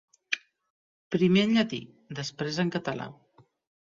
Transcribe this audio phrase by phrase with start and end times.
[1.15, 1.81] Primer en llatí,
[2.21, 3.07] després en català.